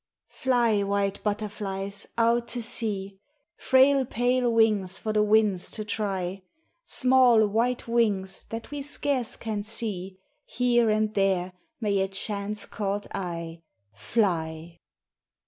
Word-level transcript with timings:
Fly, 0.31 0.81
white 0.81 1.21
butterflies, 1.21 2.07
out 2.17 2.47
to 2.47 2.63
sea, 2.63 3.19
Frail 3.55 4.03
pale 4.03 4.51
wings 4.51 4.97
for 4.97 5.13
the 5.13 5.21
winds 5.21 5.69
to 5.69 5.85
try; 5.85 6.41
Small 6.83 7.45
white 7.45 7.87
wings 7.87 8.45
that 8.45 8.71
we 8.71 8.81
scarce 8.81 9.35
can 9.35 9.61
see 9.61 10.17
Here 10.47 10.89
and 10.89 11.13
there 11.13 11.53
may 11.79 11.99
a 11.99 12.07
chance 12.07 12.65
caught 12.65 13.05
eye 13.13 13.61
Fly. 13.93 14.79